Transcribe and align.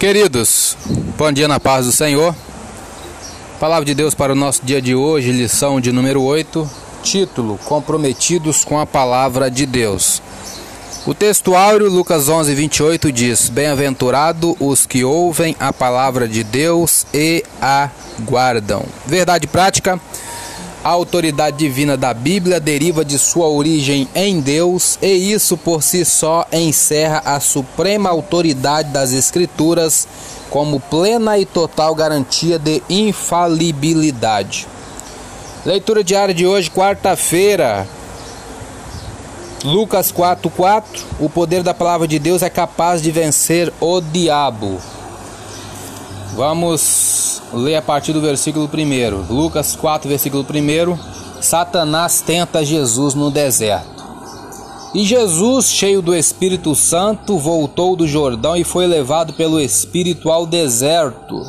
Queridos, 0.00 0.78
bom 1.18 1.30
dia 1.30 1.46
na 1.46 1.60
paz 1.60 1.84
do 1.84 1.92
Senhor. 1.92 2.34
Palavra 3.60 3.84
de 3.84 3.94
Deus 3.94 4.14
para 4.14 4.32
o 4.32 4.34
nosso 4.34 4.64
dia 4.64 4.80
de 4.80 4.94
hoje, 4.94 5.30
lição 5.30 5.78
de 5.78 5.92
número 5.92 6.22
8, 6.22 6.68
título: 7.02 7.60
Comprometidos 7.66 8.64
com 8.64 8.80
a 8.80 8.86
palavra 8.86 9.50
de 9.50 9.66
Deus. 9.66 10.22
O 11.06 11.12
texto 11.12 11.54
áureo, 11.54 11.90
Lucas 11.90 12.30
11, 12.30 12.54
28, 12.54 13.12
diz: 13.12 13.50
Bem-aventurado 13.50 14.56
os 14.58 14.86
que 14.86 15.04
ouvem 15.04 15.54
a 15.60 15.70
palavra 15.70 16.26
de 16.26 16.42
Deus 16.42 17.04
e 17.12 17.44
a 17.60 17.90
guardam. 18.20 18.82
Verdade 19.04 19.46
prática. 19.46 20.00
A 20.82 20.88
autoridade 20.88 21.58
divina 21.58 21.94
da 21.94 22.14
Bíblia 22.14 22.58
deriva 22.58 23.04
de 23.04 23.18
sua 23.18 23.46
origem 23.48 24.08
em 24.14 24.40
Deus, 24.40 24.98
e 25.02 25.30
isso 25.30 25.58
por 25.58 25.82
si 25.82 26.06
só 26.06 26.46
encerra 26.50 27.20
a 27.22 27.38
suprema 27.38 28.08
autoridade 28.08 28.88
das 28.88 29.12
Escrituras 29.12 30.08
como 30.48 30.80
plena 30.80 31.38
e 31.38 31.44
total 31.44 31.94
garantia 31.94 32.58
de 32.58 32.82
infalibilidade. 32.88 34.66
Leitura 35.66 36.02
diária 36.02 36.34
de 36.34 36.46
hoje, 36.46 36.70
quarta-feira. 36.70 37.86
Lucas 39.62 40.10
4:4 40.10 41.04
O 41.20 41.28
poder 41.28 41.62
da 41.62 41.74
palavra 41.74 42.08
de 42.08 42.18
Deus 42.18 42.42
é 42.42 42.48
capaz 42.48 43.02
de 43.02 43.10
vencer 43.10 43.70
o 43.78 44.00
diabo. 44.00 44.80
Vamos 46.34 47.29
ler 47.52 47.76
a 47.76 47.82
partir 47.82 48.12
do 48.12 48.20
versículo 48.20 48.68
1. 48.72 49.32
Lucas 49.32 49.76
4, 49.76 50.08
versículo 50.08 50.44
1. 50.44 51.42
Satanás 51.42 52.20
tenta 52.20 52.64
Jesus 52.64 53.14
no 53.14 53.30
deserto. 53.30 54.00
E 54.92 55.04
Jesus, 55.04 55.70
cheio 55.70 56.02
do 56.02 56.14
Espírito 56.14 56.74
Santo, 56.74 57.38
voltou 57.38 57.94
do 57.94 58.08
Jordão 58.08 58.56
e 58.56 58.64
foi 58.64 58.86
levado 58.86 59.32
pelo 59.34 59.60
Espírito 59.60 60.30
ao 60.30 60.44
deserto. 60.44 61.40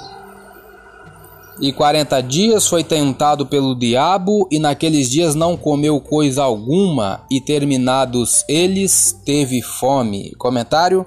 E 1.59 1.73
quarenta 1.73 2.22
dias 2.22 2.67
foi 2.67 2.83
tentado 2.83 3.45
pelo 3.45 3.75
diabo, 3.75 4.47
e 4.52 4.57
naqueles 4.57 5.09
dias 5.09 5.35
não 5.35 5.57
comeu 5.57 5.99
coisa 5.99 6.44
alguma, 6.44 7.22
e 7.29 7.39
terminados 7.41 8.44
eles, 8.47 9.16
teve 9.25 9.61
fome. 9.61 10.33
Comentário? 10.38 11.05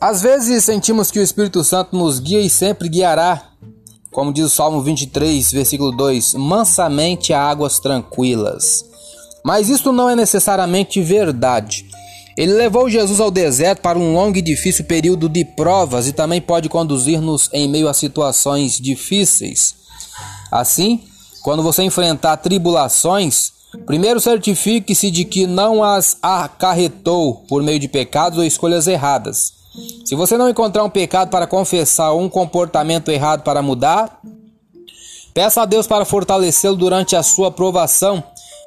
Às 0.00 0.22
vezes 0.22 0.64
sentimos 0.64 1.10
que 1.10 1.18
o 1.18 1.22
Espírito 1.22 1.64
Santo 1.64 1.96
nos 1.96 2.20
guia 2.20 2.40
e 2.40 2.48
sempre 2.48 2.88
guiará, 2.88 3.47
como 4.10 4.32
diz 4.32 4.46
o 4.46 4.50
Salmo 4.50 4.80
23, 4.82 5.52
versículo 5.52 5.92
2: 5.92 6.34
mansamente 6.34 7.32
a 7.32 7.40
águas 7.40 7.78
tranquilas. 7.78 8.84
Mas 9.44 9.68
isso 9.68 9.92
não 9.92 10.08
é 10.10 10.16
necessariamente 10.16 11.00
verdade. 11.00 11.86
Ele 12.36 12.52
levou 12.52 12.88
Jesus 12.88 13.18
ao 13.18 13.30
deserto 13.30 13.80
para 13.80 13.98
um 13.98 14.14
longo 14.14 14.38
e 14.38 14.42
difícil 14.42 14.84
período 14.84 15.28
de 15.28 15.44
provas 15.44 16.06
e 16.06 16.12
também 16.12 16.40
pode 16.40 16.68
conduzir-nos 16.68 17.50
em 17.52 17.68
meio 17.68 17.88
a 17.88 17.94
situações 17.94 18.78
difíceis. 18.78 19.74
Assim, 20.50 21.02
quando 21.42 21.62
você 21.62 21.82
enfrentar 21.82 22.36
tribulações, 22.36 23.52
primeiro 23.86 24.20
certifique-se 24.20 25.10
de 25.10 25.24
que 25.24 25.48
não 25.48 25.82
as 25.82 26.16
acarretou 26.22 27.44
por 27.48 27.62
meio 27.62 27.80
de 27.80 27.88
pecados 27.88 28.38
ou 28.38 28.44
escolhas 28.44 28.86
erradas. 28.86 29.57
Se 30.04 30.14
você 30.14 30.36
não 30.36 30.48
encontrar 30.48 30.84
um 30.84 30.90
pecado 30.90 31.30
para 31.30 31.46
confessar 31.46 32.12
ou 32.12 32.22
um 32.22 32.28
comportamento 32.28 33.10
errado 33.10 33.42
para 33.42 33.60
mudar, 33.62 34.20
peça 35.34 35.62
a 35.62 35.64
Deus 35.64 35.86
para 35.86 36.04
fortalecê-lo 36.04 36.76
durante 36.76 37.14
a 37.14 37.22
sua 37.22 37.50
provação. 37.50 38.22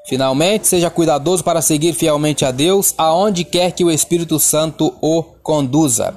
Finalmente, 0.08 0.68
seja 0.68 0.90
cuidadoso 0.90 1.44
para 1.44 1.62
seguir 1.62 1.94
fielmente 1.94 2.44
a 2.46 2.52
Deus 2.52 2.94
aonde 2.98 3.44
quer 3.44 3.72
que 3.72 3.84
o 3.84 3.92
Espírito 3.92 4.40
Santo 4.40 4.94
o 5.02 5.24
conduza. 5.44 6.16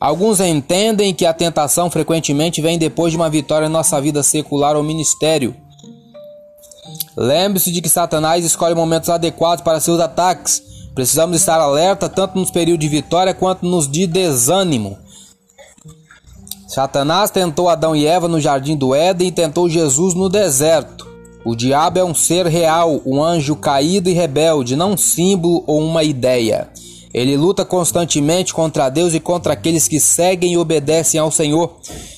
Alguns 0.00 0.38
entendem 0.40 1.12
que 1.12 1.26
a 1.26 1.34
tentação 1.34 1.90
frequentemente 1.90 2.62
vem 2.62 2.78
depois 2.78 3.10
de 3.10 3.16
uma 3.16 3.28
vitória 3.28 3.66
em 3.66 3.70
nossa 3.70 4.00
vida 4.00 4.22
secular 4.22 4.76
ou 4.76 4.82
ministério. 4.82 5.56
Lembre-se 7.16 7.72
de 7.72 7.80
que 7.82 7.88
Satanás 7.88 8.44
escolhe 8.44 8.74
momentos 8.74 9.08
adequados 9.08 9.64
para 9.64 9.80
seus 9.80 9.98
ataques. 9.98 10.62
Precisamos 10.98 11.36
estar 11.36 11.60
alerta 11.60 12.08
tanto 12.08 12.36
nos 12.36 12.50
períodos 12.50 12.80
de 12.80 12.88
vitória 12.88 13.32
quanto 13.32 13.64
nos 13.64 13.88
de 13.88 14.04
desânimo. 14.04 14.98
Satanás 16.66 17.30
tentou 17.30 17.68
Adão 17.68 17.94
e 17.94 18.04
Eva 18.04 18.26
no 18.26 18.40
jardim 18.40 18.76
do 18.76 18.92
Éden 18.92 19.28
e 19.28 19.30
tentou 19.30 19.68
Jesus 19.68 20.12
no 20.14 20.28
deserto. 20.28 21.06
O 21.44 21.54
diabo 21.54 22.00
é 22.00 22.04
um 22.04 22.12
ser 22.12 22.46
real, 22.48 23.00
um 23.06 23.22
anjo 23.22 23.54
caído 23.54 24.10
e 24.10 24.12
rebelde, 24.12 24.74
não 24.74 24.94
um 24.94 24.96
símbolo 24.96 25.62
ou 25.68 25.78
uma 25.78 26.02
ideia. 26.02 26.68
Ele 27.14 27.36
luta 27.36 27.64
constantemente 27.64 28.52
contra 28.52 28.88
Deus 28.88 29.14
e 29.14 29.20
contra 29.20 29.52
aqueles 29.52 29.86
que 29.86 30.00
seguem 30.00 30.54
e 30.54 30.58
obedecem 30.58 31.20
ao 31.20 31.30
Senhor. 31.30 31.76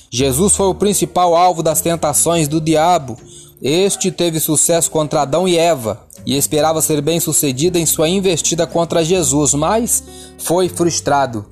Jesus 0.09 0.55
foi 0.55 0.65
o 0.65 0.73
principal 0.73 1.35
alvo 1.35 1.61
das 1.61 1.81
tentações 1.81 2.47
do 2.47 2.59
diabo. 2.59 3.15
Este 3.61 4.11
teve 4.11 4.39
sucesso 4.39 4.89
contra 4.89 5.21
Adão 5.21 5.47
e 5.47 5.57
Eva 5.57 6.01
e 6.25 6.35
esperava 6.35 6.81
ser 6.81 7.01
bem 7.01 7.19
sucedido 7.19 7.77
em 7.77 7.85
sua 7.85 8.09
investida 8.09 8.65
contra 8.65 9.03
Jesus, 9.03 9.53
mas 9.53 10.03
foi 10.39 10.67
frustrado. 10.67 11.45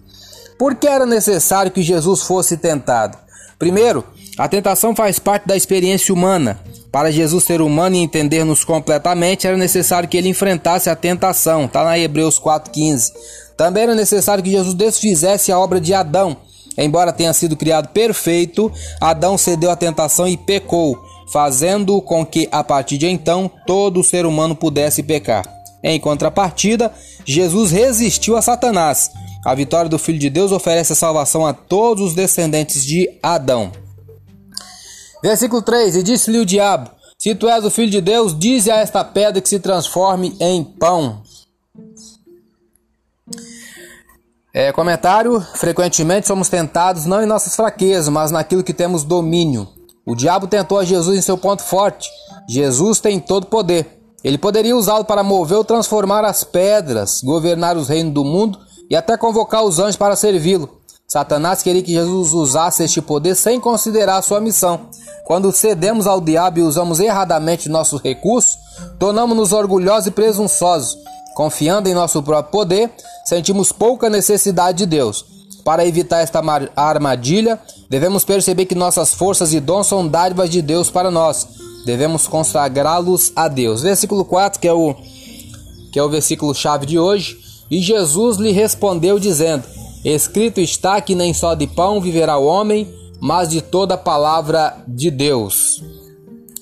Por 0.57 0.75
que 0.75 0.87
era 0.87 1.05
necessário 1.05 1.71
que 1.71 1.83
Jesus 1.83 2.21
fosse 2.21 2.57
tentado? 2.57 3.17
Primeiro, 3.59 4.03
a 4.37 4.47
tentação 4.47 4.95
faz 4.95 5.19
parte 5.19 5.47
da 5.47 5.55
experiência 5.55 6.13
humana. 6.13 6.59
Para 6.91 7.11
Jesus 7.11 7.43
ser 7.43 7.61
humano 7.61 7.95
e 7.95 7.99
entender-nos 7.99 8.63
completamente, 8.63 9.45
era 9.45 9.55
necessário 9.55 10.09
que 10.09 10.17
ele 10.17 10.29
enfrentasse 10.29 10.89
a 10.89 10.95
tentação. 10.95 11.65
Está 11.65 11.83
na 11.83 11.99
Hebreus 11.99 12.39
4,15. 12.39 13.11
Também 13.55 13.83
era 13.83 13.93
necessário 13.93 14.43
que 14.43 14.49
Jesus 14.49 14.73
desfizesse 14.73 15.51
a 15.51 15.59
obra 15.59 15.79
de 15.79 15.93
Adão. 15.93 16.37
Embora 16.77 17.13
tenha 17.13 17.33
sido 17.33 17.55
criado 17.55 17.89
perfeito, 17.89 18.71
Adão 18.99 19.37
cedeu 19.37 19.69
à 19.69 19.75
tentação 19.75 20.27
e 20.27 20.37
pecou 20.37 20.97
fazendo 21.31 22.01
com 22.01 22.25
que 22.25 22.47
a 22.51 22.63
partir 22.63 22.97
de 22.97 23.07
então 23.07 23.49
todo 23.65 24.03
ser 24.03 24.25
humano 24.25 24.55
pudesse 24.55 25.03
pecar. 25.03 25.45
Em 25.83 25.99
contrapartida, 25.99 26.91
Jesus 27.25 27.71
resistiu 27.71 28.35
a 28.35 28.41
Satanás. 28.41 29.11
A 29.45 29.55
vitória 29.55 29.89
do 29.89 29.97
Filho 29.97 30.19
de 30.19 30.29
Deus 30.29 30.51
oferece 30.51 30.93
a 30.93 30.95
salvação 30.95 31.45
a 31.45 31.53
todos 31.53 32.09
os 32.09 32.13
descendentes 32.13 32.83
de 32.83 33.09
Adão. 33.23 33.71
Versículo 35.23 35.61
3: 35.61 35.95
E 35.95 36.03
disse-lhe 36.03 36.39
o 36.39 36.45
diabo: 36.45 36.91
Se 37.17 37.33
tu 37.33 37.47
és 37.47 37.63
o 37.63 37.71
Filho 37.71 37.89
de 37.89 38.01
Deus, 38.01 38.37
dize 38.37 38.69
a 38.69 38.77
esta 38.77 39.03
pedra 39.03 39.41
que 39.41 39.47
se 39.47 39.59
transforme 39.59 40.35
em 40.39 40.63
pão. 40.63 41.21
É, 44.53 44.71
comentário: 44.73 45.39
Frequentemente 45.55 46.27
somos 46.27 46.49
tentados 46.49 47.05
não 47.05 47.23
em 47.23 47.25
nossas 47.25 47.55
fraquezas, 47.55 48.09
mas 48.09 48.31
naquilo 48.31 48.63
que 48.63 48.73
temos 48.73 49.05
domínio. 49.05 49.78
O 50.09 50.15
diabo 50.15 50.47
tentou 50.47 50.79
a 50.79 50.83
Jesus 50.83 51.15
em 51.15 51.21
seu 51.21 51.37
ponto 51.37 51.61
forte. 51.61 52.09
Jesus 52.49 52.99
tem 52.99 53.19
todo 53.19 53.45
poder. 53.45 54.01
Ele 54.23 54.39
poderia 54.39 54.75
usá-lo 54.75 55.05
para 55.05 55.21
mover 55.21 55.59
ou 55.59 55.63
transformar 55.63 56.25
as 56.25 56.43
pedras, 56.43 57.21
governar 57.23 57.77
os 57.77 57.89
reinos 57.89 58.11
do 58.11 58.25
mundo 58.25 58.57
e 58.89 58.95
até 58.95 59.15
convocar 59.15 59.63
os 59.63 59.77
anjos 59.77 59.95
para 59.95 60.15
servi-lo. 60.15 60.79
Satanás 61.07 61.61
queria 61.61 61.83
que 61.83 61.93
Jesus 61.93 62.33
usasse 62.33 62.83
este 62.83 63.03
poder 63.03 63.35
sem 63.35 63.59
considerar 63.59 64.23
sua 64.23 64.39
missão. 64.39 64.89
Quando 65.27 65.51
cedemos 65.51 66.07
ao 66.07 66.19
diabo 66.19 66.57
e 66.57 66.63
usamos 66.63 66.99
erradamente 66.99 67.69
nossos 67.69 68.01
recursos, 68.01 68.57
tornamos-nos 68.97 69.53
orgulhosos 69.53 70.07
e 70.07 70.11
presunçosos. 70.11 70.97
Confiando 71.35 71.87
em 71.87 71.93
nosso 71.93 72.23
próprio 72.23 72.51
poder, 72.51 72.91
sentimos 73.25 73.71
pouca 73.71 74.09
necessidade 74.09 74.79
de 74.79 74.85
Deus. 74.87 75.23
Para 75.69 75.85
evitar 75.85 76.21
esta 76.21 76.41
armadilha, 76.75 77.59
devemos 77.87 78.23
perceber 78.23 78.65
que 78.65 78.73
nossas 78.73 79.13
forças 79.13 79.53
e 79.53 79.59
dons 79.59 79.85
são 79.85 80.07
dádivas 80.07 80.49
de 80.49 80.63
Deus 80.63 80.89
para 80.89 81.11
nós. 81.11 81.47
Devemos 81.85 82.25
consagrá-los 82.25 83.31
a 83.35 83.47
Deus. 83.47 83.83
Versículo 83.83 84.25
4, 84.25 84.59
que 84.59 84.67
é 84.67 84.73
o 84.73 84.95
que 85.93 85.99
é 85.99 86.03
o 86.03 86.09
versículo 86.09 86.55
chave 86.55 86.87
de 86.87 86.97
hoje. 86.97 87.37
E 87.69 87.79
Jesus 87.81 88.37
lhe 88.37 88.51
respondeu 88.51 89.19
dizendo: 89.19 89.63
Escrito 90.03 90.59
está 90.59 90.99
que 91.01 91.13
nem 91.13 91.35
só 91.35 91.53
de 91.53 91.67
pão 91.67 92.01
viverá 92.01 92.35
o 92.39 92.47
homem, 92.47 92.91
mas 93.21 93.47
de 93.47 93.61
toda 93.61 93.93
a 93.93 93.95
palavra 93.95 94.75
de 94.87 95.11
Deus. 95.11 95.83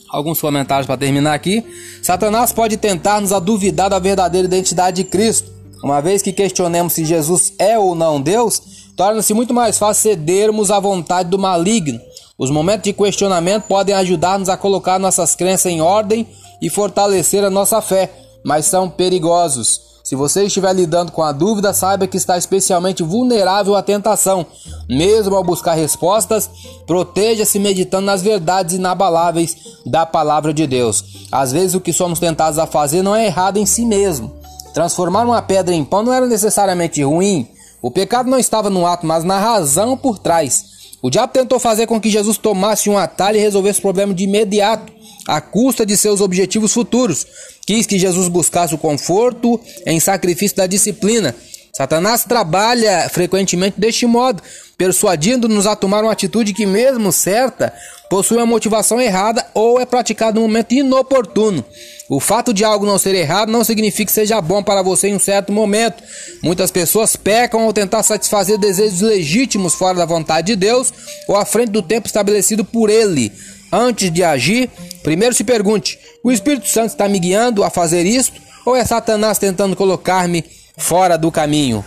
Alguns 0.10 0.42
comentários 0.42 0.86
para 0.86 0.98
terminar 0.98 1.34
aqui. 1.34 1.66
Satanás 2.04 2.52
pode 2.52 2.76
tentar-nos 2.76 3.32
a 3.32 3.40
duvidar 3.40 3.90
da 3.90 4.00
verdadeira 4.00 4.50
identidade 4.50 5.02
de 5.02 5.10
Cristo. 5.10 5.50
Uma 5.82 6.02
vez 6.02 6.22
que 6.22 6.34
questionemos 6.34 6.92
se 6.92 7.06
Jesus 7.06 7.54
é 7.58 7.80
ou 7.80 7.96
não 7.96 8.20
Deus, 8.20 8.76
torna-se 8.98 9.32
muito 9.34 9.54
mais 9.54 9.78
fácil 9.78 10.10
cedermos 10.10 10.72
à 10.72 10.80
vontade 10.80 11.30
do 11.30 11.38
maligno. 11.38 12.02
Os 12.38 12.50
momentos 12.50 12.84
de 12.84 12.94
questionamento 12.94 13.66
podem 13.66 13.94
ajudar-nos 13.96 14.50
a 14.50 14.58
colocar 14.58 15.00
nossas 15.00 15.36
crenças 15.36 15.72
em 15.72 15.80
ordem 15.80 16.28
e 16.60 16.70
fortalecer 16.70 17.44
a 17.44 17.50
nossa 17.50 17.80
fé, 17.80 18.12
mas 18.44 18.66
são 18.66 18.90
perigosos. 18.90 19.86
Se 20.04 20.16
você 20.16 20.46
estiver 20.46 20.74
lidando 20.74 21.12
com 21.12 21.22
a 21.22 21.32
dúvida, 21.32 21.74
saiba 21.74 22.08
que 22.08 22.18
está 22.18 22.38
especialmente 22.38 23.04
vulnerável 23.04 23.76
à 23.76 23.84
tentação. 23.84 24.46
Mesmo 24.90 25.36
ao 25.36 25.44
buscar 25.44 25.74
respostas, 25.74 26.50
proteja-se 26.88 27.60
meditando 27.60 28.06
nas 28.06 28.22
verdades 28.22 28.76
inabaláveis 28.76 29.56
da 29.86 30.06
palavra 30.06 30.54
de 30.54 30.66
Deus. 30.66 31.04
Às 31.32 31.52
vezes, 31.52 31.76
o 31.76 31.82
que 31.82 31.92
somos 31.92 32.20
tentados 32.20 32.58
a 32.58 32.66
fazer 32.66 33.04
não 33.04 33.16
é 33.16 33.26
errado 33.26 33.58
em 33.58 33.66
si 33.66 33.86
mesmo. 33.86 34.34
Transformar 34.74 35.26
uma 35.26 35.42
pedra 35.42 35.76
em 35.76 35.84
pão 35.84 36.04
não 36.04 36.14
era 36.14 36.26
necessariamente 36.26 37.04
ruim, 37.04 37.48
O 37.82 37.92
pecado 37.92 38.30
não 38.30 38.40
estava 38.40 38.70
no 38.70 38.86
ato, 38.86 39.06
mas 39.06 39.24
na 39.24 39.40
razão 39.40 39.96
por 39.96 40.18
trás. 40.18 40.78
O 41.02 41.10
diabo 41.10 41.32
tentou 41.32 41.60
fazer 41.60 41.86
com 41.86 42.02
que 42.02 42.10
Jesus 42.10 42.38
tomasse 42.38 42.90
um 42.90 42.98
atalho 42.98 43.38
e 43.38 43.42
resolvesse 43.42 43.80
o 43.80 43.84
problema 43.84 44.14
de 44.14 44.24
imediato, 44.24 44.92
à 45.28 45.40
custa 45.40 45.86
de 45.86 45.96
seus 45.96 46.22
objetivos 46.22 46.74
futuros. 46.74 47.26
Quis 47.66 47.86
que 47.86 48.00
Jesus 48.00 48.28
buscasse 48.28 48.74
o 48.74 48.78
conforto 48.78 49.60
em 49.86 50.00
sacrifício 50.00 50.58
da 50.58 50.66
disciplina. 50.66 51.36
Satanás 51.74 52.24
trabalha 52.24 53.08
frequentemente 53.10 53.80
deste 53.80 54.08
modo, 54.08 54.42
persuadindo-nos 54.76 55.68
a 55.68 55.76
tomar 55.76 56.04
uma 56.04 56.12
atitude 56.12 56.54
que, 56.54 56.66
mesmo 56.66 57.12
certa, 57.12 57.72
possui 58.10 58.38
uma 58.38 58.46
motivação 58.46 59.00
errada 59.00 59.46
ou 59.54 59.80
é 59.80 59.86
praticada 59.86 60.40
no 60.40 60.42
momento 60.42 60.74
inoportuno. 60.74 61.64
O 62.10 62.20
fato 62.20 62.54
de 62.54 62.64
algo 62.64 62.86
não 62.86 62.98
ser 62.98 63.16
errado 63.16 63.52
não 63.52 63.64
significa 63.64 64.06
que 64.06 64.12
seja 64.12 64.40
bom 64.40 64.64
para 64.64 64.82
você 64.82 65.10
em 65.10 65.16
um 65.16 65.20
certo 65.20 65.52
momento. 65.52 66.02
Muitas 66.42 66.72
pessoas 66.72 67.16
pecam 67.16 67.62
ao 67.62 67.74
tentar 67.74 68.02
satisfazer 68.04 68.58
desejos 68.58 69.02
legítimos 69.02 69.76
fora 69.76 69.98
da 69.98 70.06
vontade 70.06 70.48
de 70.48 70.56
Deus 70.56 70.94
ou 71.28 71.36
à 71.36 71.46
frente 71.46 71.72
do 71.72 71.82
tempo 71.82 72.08
estabelecido 72.08 72.64
por 72.64 72.90
Ele. 72.90 73.32
Antes 73.72 74.10
de 74.10 74.24
agir, 74.24 74.70
primeiro 75.04 75.36
se 75.36 75.44
pergunte: 75.44 76.00
o 76.24 76.32
Espírito 76.32 76.70
Santo 76.70 76.92
está 76.92 77.10
me 77.10 77.20
guiando 77.20 77.64
a 77.64 77.70
fazer 77.70 78.06
isto 78.06 78.40
ou 78.66 78.76
é 78.76 78.86
Satanás 78.86 79.38
tentando 79.38 79.76
colocar-me 79.76 80.46
fora 80.78 81.18
do 81.18 81.30
caminho? 81.30 81.84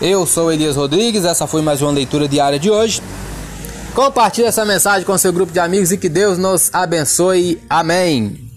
Eu 0.00 0.26
sou 0.26 0.52
Elias 0.52 0.76
Rodrigues, 0.76 1.24
essa 1.24 1.46
foi 1.46 1.62
mais 1.62 1.80
uma 1.80 1.92
leitura 1.92 2.28
diária 2.28 2.58
de 2.58 2.70
hoje. 2.70 3.00
Compartilhe 3.94 4.46
essa 4.46 4.64
mensagem 4.64 5.04
com 5.04 5.16
seu 5.18 5.32
grupo 5.32 5.52
de 5.52 5.60
amigos 5.60 5.92
e 5.92 5.98
que 5.98 6.08
Deus 6.08 6.38
nos 6.38 6.70
abençoe. 6.72 7.62
Amém. 7.68 8.51